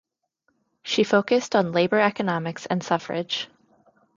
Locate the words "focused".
1.03-1.55